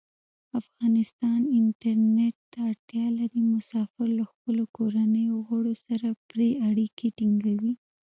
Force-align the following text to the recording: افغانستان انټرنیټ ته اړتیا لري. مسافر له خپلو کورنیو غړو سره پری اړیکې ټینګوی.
افغانستان 0.59 1.39
انټرنیټ 1.59 2.35
ته 2.51 2.59
اړتیا 2.71 3.05
لري. 3.19 3.41
مسافر 3.53 4.07
له 4.19 4.25
خپلو 4.31 4.63
کورنیو 4.77 5.35
غړو 5.47 5.73
سره 5.85 6.07
پری 6.29 6.49
اړیکې 6.69 7.07
ټینګوی. 7.17 7.73